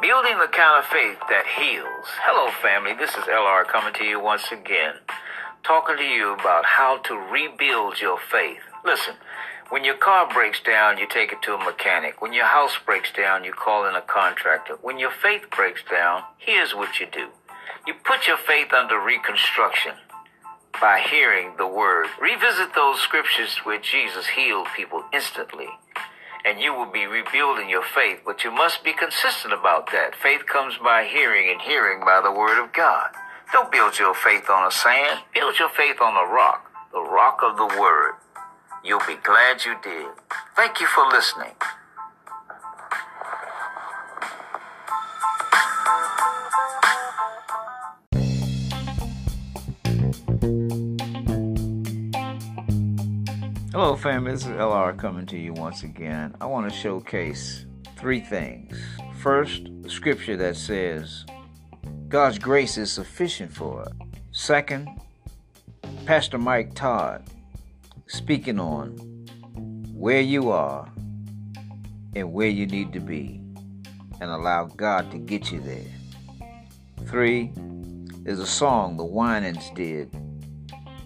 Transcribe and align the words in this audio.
Building 0.00 0.38
the 0.38 0.48
kind 0.48 0.78
of 0.78 0.86
faith 0.88 1.18
that 1.28 1.44
heals. 1.60 2.08
Hello, 2.24 2.50
family. 2.62 2.94
This 2.94 3.10
is 3.10 3.28
LR 3.28 3.68
coming 3.68 3.92
to 3.94 4.04
you 4.04 4.18
once 4.18 4.50
again, 4.50 4.94
talking 5.62 5.98
to 5.98 6.02
you 6.02 6.32
about 6.32 6.64
how 6.64 6.98
to 7.04 7.14
rebuild 7.14 8.00
your 8.00 8.18
faith. 8.18 8.62
Listen, 8.82 9.14
when 9.68 9.84
your 9.84 9.96
car 9.96 10.26
breaks 10.32 10.58
down, 10.62 10.96
you 10.96 11.06
take 11.06 11.32
it 11.32 11.42
to 11.42 11.54
a 11.54 11.64
mechanic. 11.64 12.22
When 12.22 12.32
your 12.32 12.46
house 12.46 12.78
breaks 12.86 13.12
down, 13.12 13.44
you 13.44 13.52
call 13.52 13.86
in 13.86 13.94
a 13.94 14.00
contractor. 14.00 14.78
When 14.80 14.98
your 14.98 15.10
faith 15.10 15.50
breaks 15.50 15.82
down, 15.90 16.22
here's 16.38 16.74
what 16.74 16.98
you 16.98 17.06
do 17.06 17.28
you 17.86 17.92
put 18.02 18.26
your 18.26 18.38
faith 18.38 18.72
under 18.72 18.98
reconstruction 18.98 19.92
by 20.80 21.00
hearing 21.00 21.52
the 21.58 21.66
word. 21.66 22.06
Revisit 22.20 22.74
those 22.74 23.00
scriptures 23.00 23.58
where 23.64 23.80
Jesus 23.80 24.28
healed 24.28 24.68
people 24.74 25.04
instantly, 25.12 25.68
and 26.44 26.60
you 26.60 26.74
will 26.74 26.90
be 26.90 27.06
rebuilding 27.06 27.68
your 27.68 27.84
faith. 27.84 28.20
But 28.24 28.44
you 28.44 28.50
must 28.50 28.84
be 28.84 28.92
consistent 28.92 29.52
about 29.52 29.90
that. 29.92 30.14
Faith 30.14 30.46
comes 30.46 30.78
by 30.78 31.04
hearing, 31.04 31.50
and 31.50 31.60
hearing 31.60 32.00
by 32.00 32.20
the 32.22 32.32
word 32.32 32.62
of 32.62 32.72
God. 32.72 33.10
Don't 33.52 33.72
build 33.72 33.98
your 33.98 34.14
faith 34.14 34.48
on 34.48 34.66
a 34.66 34.70
sand, 34.70 35.20
build 35.34 35.58
your 35.58 35.70
faith 35.70 36.00
on 36.00 36.14
a 36.14 36.32
rock, 36.32 36.70
the 36.92 37.02
rock 37.02 37.40
of 37.42 37.56
the 37.56 37.66
word. 37.80 38.14
You'll 38.84 39.06
be 39.06 39.16
glad 39.22 39.64
you 39.64 39.76
did. 39.82 40.08
Thank 40.56 40.80
you 40.80 40.86
for 40.86 41.06
listening. 41.08 41.54
Hello, 53.82 53.96
family. 53.96 54.32
This 54.32 54.42
is 54.42 54.48
LR 54.48 54.94
coming 54.94 55.24
to 55.24 55.38
you 55.38 55.54
once 55.54 55.84
again. 55.84 56.36
I 56.38 56.44
want 56.44 56.70
to 56.70 56.78
showcase 56.78 57.64
three 57.96 58.20
things. 58.20 58.78
First, 59.22 59.70
scripture 59.88 60.36
that 60.36 60.56
says, 60.56 61.24
God's 62.08 62.38
grace 62.38 62.76
is 62.76 62.92
sufficient 62.92 63.50
for 63.50 63.80
us. 63.80 63.92
Second, 64.32 64.86
Pastor 66.04 66.36
Mike 66.36 66.74
Todd 66.74 67.24
speaking 68.06 68.60
on 68.60 68.90
where 69.94 70.20
you 70.20 70.50
are 70.50 70.86
and 72.14 72.34
where 72.34 72.48
you 72.48 72.66
need 72.66 72.92
to 72.92 73.00
be 73.00 73.40
and 74.20 74.30
allow 74.30 74.66
God 74.66 75.10
to 75.10 75.16
get 75.16 75.50
you 75.50 75.60
there. 75.60 76.50
Three, 77.06 77.50
there's 78.24 78.40
a 78.40 78.46
song 78.46 78.98
the 78.98 79.06
Winans 79.06 79.70
did, 79.70 80.14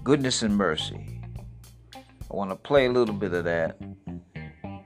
Goodness 0.02 0.42
and 0.42 0.56
Mercy. 0.56 1.13
I 2.34 2.36
want 2.36 2.50
to 2.50 2.56
play 2.56 2.86
a 2.86 2.90
little 2.90 3.14
bit 3.14 3.32
of 3.32 3.44
that 3.44 3.78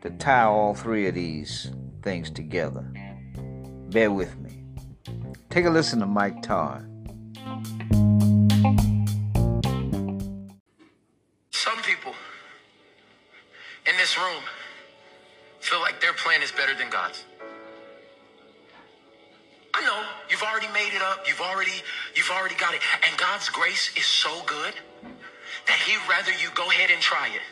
to 0.02 0.10
tie 0.18 0.42
all 0.42 0.74
three 0.74 1.08
of 1.08 1.14
these 1.14 1.70
things 2.02 2.28
together. 2.30 2.92
Bear 3.88 4.10
with 4.10 4.38
me. 4.38 4.64
Take 5.48 5.64
a 5.64 5.70
listen 5.70 5.98
to 6.00 6.06
Mike 6.06 6.42
Todd. 6.42 6.84
Some 11.50 11.78
people 11.80 12.12
in 13.86 13.96
this 13.96 14.18
room 14.18 14.42
feel 15.60 15.80
like 15.80 16.02
their 16.02 16.12
plan 16.12 16.42
is 16.42 16.52
better 16.52 16.74
than 16.74 16.90
God's. 16.90 17.24
I 19.72 19.82
know 19.86 20.04
you've 20.28 20.42
already 20.42 20.68
made 20.74 20.94
it 20.94 21.00
up. 21.00 21.26
You've 21.26 21.40
already 21.40 21.80
you've 22.14 22.30
already 22.30 22.56
got 22.56 22.74
it. 22.74 22.82
And 23.08 23.16
God's 23.16 23.48
grace 23.48 23.90
is 23.96 24.04
so 24.04 24.42
good 24.44 24.74
that 25.66 25.78
he'd 25.86 26.00
rather 26.08 26.32
you 26.32 26.50
go 26.54 26.68
ahead 26.70 26.90
and 26.90 27.00
try 27.00 27.28
it 27.28 27.42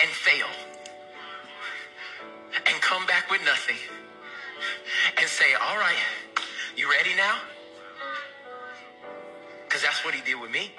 and 0.00 0.10
fail 0.10 0.48
and 2.66 2.80
come 2.80 3.06
back 3.06 3.30
with 3.30 3.42
nothing 3.44 3.76
and 5.18 5.28
say, 5.28 5.54
"All 5.54 5.78
right, 5.78 6.02
you 6.76 6.90
ready 6.90 7.14
now?" 7.14 7.38
Cuz 9.68 9.82
that's 9.82 10.04
what 10.04 10.14
he 10.14 10.22
did 10.22 10.40
with 10.40 10.50
me. 10.50 10.72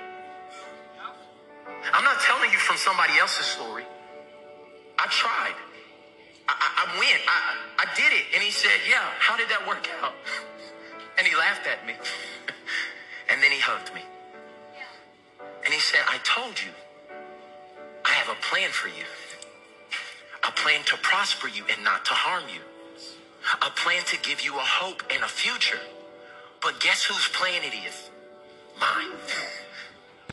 I'm 1.93 2.03
not 2.03 2.19
telling 2.21 2.51
you 2.51 2.57
from 2.57 2.77
somebody 2.77 3.17
else's 3.17 3.45
story. 3.45 3.85
I 4.99 5.05
tried. 5.07 5.55
I, 6.49 6.53
I, 6.53 6.69
I 6.83 6.99
went. 6.99 7.21
I, 7.27 7.83
I 7.83 7.95
did 7.95 8.11
it. 8.13 8.25
And 8.33 8.43
he 8.43 8.51
said, 8.51 8.71
Yeah, 8.89 9.03
how 9.19 9.37
did 9.37 9.49
that 9.49 9.67
work 9.67 9.87
out? 10.01 10.13
And 11.17 11.25
he 11.25 11.35
laughed 11.35 11.65
at 11.65 11.83
me. 11.87 11.93
and 13.29 13.41
then 13.41 13.51
he 13.51 13.57
hugged 13.59 13.91
me. 13.95 14.01
And 15.67 15.73
he 15.73 15.81
said, 15.81 15.99
I 16.07 16.17
told 16.23 16.55
you, 16.63 16.71
I 18.05 18.11
have 18.11 18.29
a 18.29 18.39
plan 18.41 18.69
for 18.69 18.87
you. 18.87 19.03
A 20.47 20.51
plan 20.51 20.79
to 20.85 20.95
prosper 21.03 21.49
you 21.49 21.65
and 21.69 21.83
not 21.83 22.05
to 22.05 22.13
harm 22.13 22.45
you. 22.47 22.61
A 23.61 23.69
plan 23.71 24.01
to 24.05 24.17
give 24.21 24.39
you 24.39 24.55
a 24.55 24.63
hope 24.63 25.03
and 25.13 25.21
a 25.25 25.27
future. 25.27 25.81
But 26.61 26.79
guess 26.79 27.03
whose 27.03 27.27
plan 27.35 27.63
it 27.63 27.75
is? 27.85 28.09
Mine. 28.79 29.11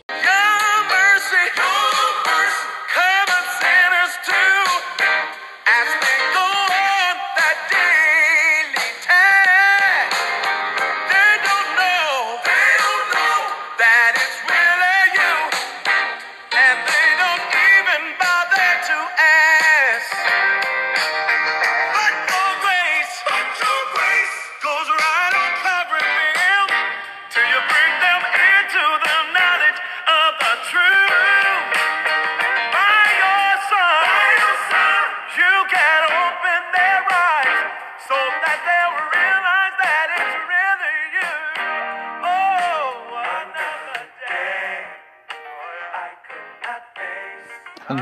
Your 0.09 0.79
mercy, 0.87 1.45
your 1.59 2.27
mercy. 2.31 2.44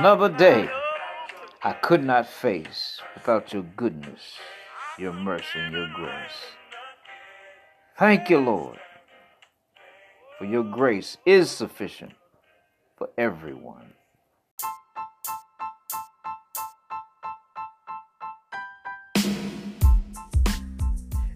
Another 0.04 0.30
day 0.30 0.68
I 1.62 1.74
could 1.74 2.02
not 2.02 2.26
face 2.26 3.00
without 3.14 3.52
your 3.52 3.62
goodness, 3.62 4.20
your 4.98 5.12
mercy, 5.12 5.60
and 5.60 5.72
your 5.72 5.86
grace. 5.94 6.56
Thank 7.96 8.28
you, 8.28 8.38
Lord, 8.38 8.80
for 10.36 10.44
your 10.44 10.64
grace 10.64 11.18
is 11.24 11.52
sufficient 11.52 12.14
for 12.98 13.10
everyone. 13.16 13.92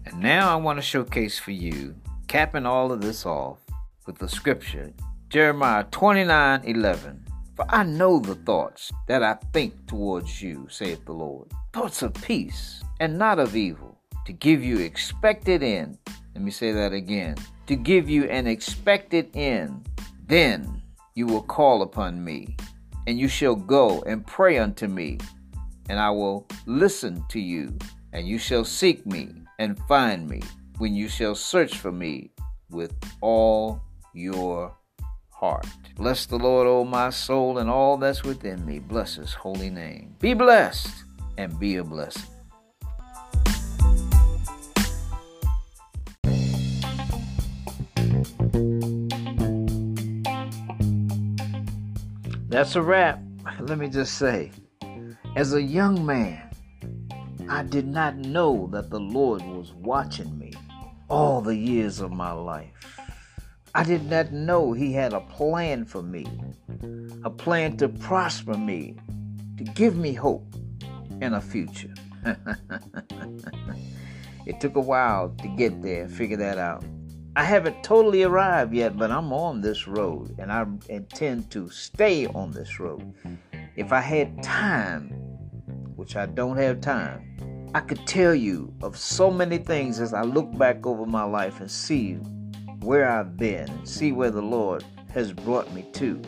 And 0.05 0.19
now 0.19 0.51
I 0.51 0.57
want 0.57 0.77
to 0.77 0.83
showcase 0.83 1.39
for 1.39 1.51
you, 1.51 1.95
capping 2.27 2.65
all 2.65 2.91
of 2.91 2.99
this 2.99 3.25
off 3.25 3.59
with 4.05 4.17
the 4.17 4.27
scripture, 4.27 4.91
Jeremiah 5.29 5.85
29 5.89 6.65
11. 6.65 7.26
For 7.57 7.65
I 7.69 7.81
know 7.81 8.19
the 8.19 8.35
thoughts 8.35 8.91
that 9.07 9.23
I 9.23 9.33
think 9.51 9.87
towards 9.87 10.43
you, 10.43 10.67
saith 10.69 11.03
the 11.05 11.13
Lord. 11.13 11.51
Thoughts 11.73 12.03
of 12.03 12.13
peace 12.13 12.83
and 12.99 13.17
not 13.17 13.39
of 13.39 13.55
evil, 13.55 13.97
to 14.27 14.31
give 14.31 14.63
you 14.63 14.77
expected 14.77 15.63
end. 15.63 15.97
Let 16.35 16.43
me 16.43 16.51
say 16.51 16.71
that 16.71 16.93
again. 16.93 17.35
To 17.65 17.75
give 17.75 18.07
you 18.07 18.25
an 18.25 18.45
expected 18.45 19.35
end. 19.35 19.89
Then 20.27 20.83
you 21.15 21.25
will 21.25 21.41
call 21.41 21.81
upon 21.81 22.23
me, 22.23 22.55
and 23.07 23.19
you 23.19 23.27
shall 23.27 23.55
go 23.55 24.03
and 24.03 24.27
pray 24.27 24.59
unto 24.59 24.85
me, 24.85 25.17
and 25.89 25.99
I 25.99 26.11
will 26.11 26.45
listen 26.67 27.23
to 27.29 27.39
you, 27.39 27.75
and 28.13 28.27
you 28.27 28.37
shall 28.37 28.65
seek 28.65 29.03
me 29.07 29.29
and 29.57 29.79
find 29.87 30.29
me 30.29 30.43
when 30.77 30.93
you 30.93 31.07
shall 31.07 31.33
search 31.33 31.79
for 31.79 31.91
me 31.91 32.29
with 32.69 32.93
all 33.19 33.81
your 34.13 34.77
heart. 35.37 35.67
Bless 35.95 36.25
the 36.25 36.37
Lord, 36.37 36.65
O 36.67 36.83
my 36.83 37.11
soul, 37.11 37.59
and 37.59 37.69
all 37.69 37.95
that's 37.97 38.23
within 38.23 38.65
me. 38.65 38.79
Bless 38.79 39.15
his 39.15 39.33
holy 39.35 39.69
name. 39.69 40.15
Be 40.19 40.33
blessed 40.33 40.89
and 41.37 41.59
be 41.59 41.75
a 41.75 41.83
blessing. 41.83 42.23
That's 52.49 52.75
a 52.75 52.81
wrap. 52.81 53.21
Let 53.59 53.77
me 53.77 53.89
just 53.89 54.17
say, 54.17 54.51
as 55.35 55.53
a 55.53 55.61
young 55.61 56.03
man, 56.03 56.49
I 57.47 57.61
did 57.61 57.87
not 57.87 58.17
know 58.17 58.67
that 58.71 58.89
the 58.89 58.99
Lord 58.99 59.43
was 59.43 59.71
watching 59.73 60.35
me 60.39 60.53
all 61.09 61.41
the 61.41 61.55
years 61.55 61.99
of 61.99 62.11
my 62.11 62.31
life. 62.31 62.96
I 63.77 63.83
did 63.83 64.09
not 64.09 64.33
know 64.33 64.73
he 64.73 64.91
had 64.91 65.13
a 65.13 65.19
plan 65.19 65.85
for 65.85 66.01
me, 66.01 66.25
a 67.23 67.29
plan 67.29 67.77
to 67.77 67.87
prosper 67.87 68.57
me, 68.57 68.95
to 69.57 69.63
give 69.63 69.95
me 69.95 70.13
hope 70.13 70.51
and 71.21 71.35
a 71.35 71.41
future. 71.41 71.93
It 74.47 74.61
took 74.61 74.77
a 74.77 74.81
while 74.81 75.35
to 75.41 75.47
get 75.49 75.81
there 75.83 76.07
figure 76.07 76.37
that 76.37 76.57
out. 76.57 76.83
I 77.35 77.43
haven't 77.43 77.83
totally 77.83 78.23
arrived 78.23 78.73
yet, 78.73 78.97
but 78.97 79.11
I'm 79.11 79.31
on 79.31 79.61
this 79.61 79.87
road 79.87 80.33
and 80.39 80.51
I 80.51 80.65
intend 80.89 81.51
to 81.51 81.69
stay 81.69 82.25
on 82.25 82.51
this 82.51 82.79
road. 82.79 83.13
If 83.75 83.91
I 83.91 83.99
had 83.99 84.41
time, 84.41 85.09
which 85.97 86.15
I 86.15 86.25
don't 86.25 86.57
have 86.57 86.81
time, 86.81 87.69
I 87.75 87.81
could 87.81 88.07
tell 88.07 88.33
you 88.33 88.73
of 88.81 88.97
so 88.97 89.29
many 89.29 89.59
things 89.59 89.99
as 89.99 90.15
I 90.15 90.21
look 90.23 90.57
back 90.57 90.87
over 90.87 91.05
my 91.05 91.25
life 91.25 91.59
and 91.59 91.69
see 91.69 92.17
where 92.81 93.09
I've 93.09 93.37
been 93.37 93.69
and 93.69 93.87
see 93.87 94.11
where 94.11 94.31
the 94.31 94.41
Lord 94.41 94.83
has 95.13 95.33
brought 95.33 95.73
me 95.73 95.85
to. 95.93 96.21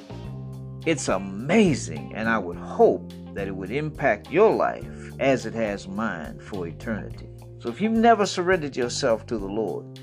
It's 0.85 1.07
amazing, 1.07 2.13
and 2.15 2.29
I 2.29 2.37
would 2.37 2.57
hope 2.57 3.11
that 3.33 3.47
it 3.47 3.55
would 3.55 3.71
impact 3.71 4.31
your 4.31 4.53
life 4.53 4.87
as 5.19 5.45
it 5.45 5.53
has 5.53 5.87
mine 5.87 6.39
for 6.39 6.67
eternity. 6.67 7.27
So 7.59 7.69
if 7.69 7.81
you've 7.81 7.91
never 7.91 8.25
surrendered 8.25 8.77
yourself 8.77 9.25
to 9.27 9.37
the 9.37 9.45
Lord, 9.45 9.99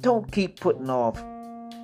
don't 0.00 0.30
keep 0.30 0.60
putting 0.60 0.90
off 0.90 1.22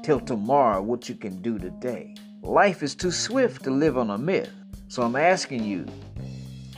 till 0.03 0.21
tomorrow 0.21 0.83
what 0.83 1.09
you 1.09 1.15
can 1.15 1.41
do 1.41 1.59
today. 1.59 2.15
Life 2.43 2.83
is 2.83 2.95
too 2.95 3.13
swift 3.13 3.63
to 3.65 3.71
live 3.71 3.97
on 3.97 4.11
a 4.11 4.19
myth. 4.19 4.51
So 4.89 5.03
I'm 5.03 5.17
asking 5.17 5.65
you, 5.65 5.87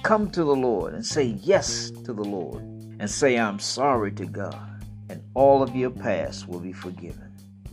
come 0.02 0.30
to 0.30 0.44
the 0.44 0.54
Lord 0.54 0.92
and 0.92 1.04
say 1.04 1.38
yes 1.42 1.90
to 2.04 2.12
the 2.12 2.22
Lord 2.22 2.62
and 3.00 3.10
say, 3.10 3.38
I'm 3.38 3.58
sorry 3.58 4.12
to 4.12 4.26
God, 4.26 4.84
and 5.08 5.22
all 5.32 5.62
of 5.62 5.74
your 5.74 5.90
past 5.90 6.46
will 6.46 6.60
be 6.60 6.72
forgiven, 6.72 7.23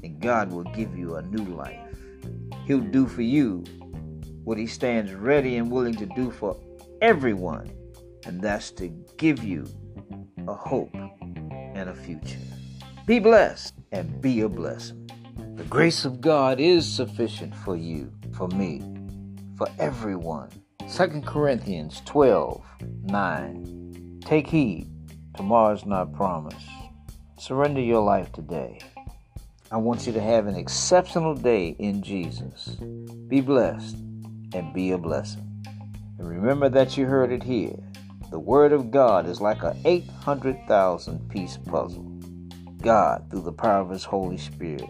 and 0.03 0.19
God 0.19 0.51
will 0.51 0.63
give 0.63 0.97
you 0.97 1.15
a 1.15 1.21
new 1.21 1.43
life. 1.43 1.79
He'll 2.65 2.79
do 2.79 3.07
for 3.07 3.21
you 3.21 3.63
what 4.43 4.57
He 4.57 4.67
stands 4.67 5.13
ready 5.13 5.57
and 5.57 5.71
willing 5.71 5.95
to 5.95 6.05
do 6.05 6.31
for 6.31 6.57
everyone, 7.01 7.71
and 8.25 8.41
that's 8.41 8.71
to 8.71 8.87
give 9.17 9.43
you 9.43 9.67
a 10.47 10.53
hope 10.53 10.93
and 10.93 11.89
a 11.89 11.95
future. 11.95 12.39
Be 13.05 13.19
blessed 13.19 13.73
and 13.91 14.21
be 14.21 14.41
a 14.41 14.49
blessing. 14.49 15.09
The 15.55 15.63
grace 15.63 16.05
of 16.05 16.21
God 16.21 16.59
is 16.59 16.91
sufficient 16.91 17.53
for 17.55 17.75
you, 17.75 18.11
for 18.33 18.47
me, 18.49 18.81
for 19.57 19.67
everyone. 19.79 20.49
2 20.95 21.21
Corinthians 21.25 22.01
12 22.05 22.63
9. 23.03 24.19
Take 24.25 24.47
heed, 24.47 24.87
tomorrow's 25.35 25.85
not 25.85 26.13
promised. 26.13 26.67
Surrender 27.37 27.81
your 27.81 28.01
life 28.01 28.31
today. 28.31 28.79
I 29.73 29.77
want 29.77 30.05
you 30.05 30.11
to 30.11 30.21
have 30.21 30.47
an 30.47 30.57
exceptional 30.57 31.33
day 31.33 31.77
in 31.79 32.03
Jesus. 32.03 32.75
Be 33.29 33.39
blessed 33.39 33.95
and 34.53 34.73
be 34.73 34.91
a 34.91 34.97
blessing. 34.97 35.47
And 36.19 36.27
remember 36.27 36.67
that 36.67 36.97
you 36.97 37.05
heard 37.05 37.31
it 37.31 37.41
here. 37.41 37.77
The 38.31 38.39
Word 38.39 38.73
of 38.73 38.91
God 38.91 39.25
is 39.29 39.39
like 39.39 39.63
a 39.63 39.73
800,000 39.85 41.29
piece 41.29 41.55
puzzle. 41.55 42.03
God, 42.81 43.27
through 43.29 43.43
the 43.43 43.53
power 43.53 43.79
of 43.79 43.89
His 43.89 44.03
Holy 44.03 44.37
Spirit, 44.37 44.89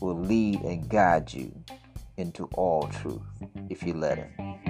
will 0.00 0.20
lead 0.20 0.60
and 0.60 0.88
guide 0.88 1.32
you 1.32 1.52
into 2.16 2.44
all 2.52 2.86
truth 2.86 3.22
if 3.68 3.82
you 3.82 3.94
let 3.94 4.18
Him. 4.18 4.69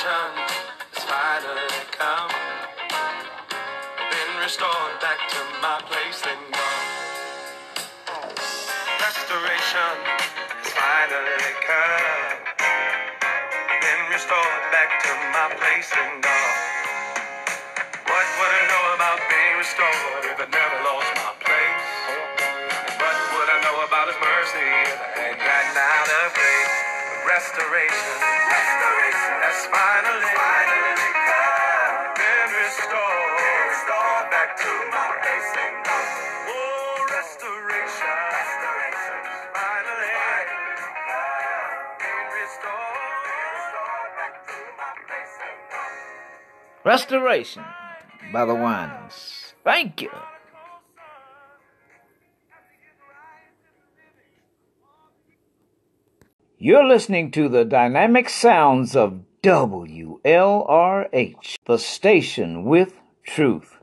Restoration 0.00 0.32
has 0.96 1.04
finally 1.04 1.84
come. 1.92 2.32
Been 4.00 4.32
restored 4.40 4.96
back 5.00 5.20
to 5.28 5.40
my 5.60 5.76
place 5.92 6.24
in 6.24 6.40
God. 6.56 6.84
Restoration 8.96 9.96
has 10.08 10.72
finally 10.72 11.52
come. 11.68 12.32
Been 13.84 14.02
restored 14.08 14.62
back 14.72 15.04
to 15.04 15.12
my 15.36 15.52
place 15.60 15.92
in 15.92 16.20
God. 16.24 16.56
What 18.08 18.26
would 18.40 18.52
I 18.56 18.62
know 18.72 18.84
about 18.96 19.20
being 19.28 19.54
restored 19.60 20.24
if 20.32 20.40
I 20.40 20.48
never 20.48 20.78
lost 20.80 21.12
my 21.12 21.32
place? 21.44 21.88
What 22.96 23.16
would 23.36 23.48
I 23.52 23.58
know 23.68 23.84
about 23.84 24.08
His 24.08 24.16
mercy 24.16 24.64
if 24.64 24.96
I 24.96 25.20
had 25.28 25.38
gotten? 25.44 25.69
Restoration, 27.40 28.20
restoration 28.52 29.32
has 29.40 29.64
finally, 29.72 30.28
finally. 30.36 30.92
Been 32.20 32.50
restored, 32.52 33.32
been 33.40 33.64
restored 33.64 34.26
back 34.28 34.50
to 34.60 34.68
my 34.92 35.08
God. 35.24 36.04
Oh, 36.52 37.00
restoration, 37.16 38.12
restoration 38.36 39.16
finally. 39.56 40.20
Been 41.96 42.28
restored, 42.44 43.24
restored 43.56 44.12
back 44.20 44.44
to 44.44 44.60
my. 44.76 44.92
Restoration 46.84 47.64
by 48.34 48.44
the 48.44 48.54
Winans. 48.54 49.54
Thank 49.64 50.02
you. 50.02 50.12
You're 56.62 56.86
listening 56.86 57.30
to 57.30 57.48
the 57.48 57.64
dynamic 57.64 58.28
sounds 58.28 58.94
of 58.94 59.22
WLRH, 59.42 60.18
the 61.64 61.78
station 61.78 62.64
with 62.64 63.00
truth. 63.22 63.79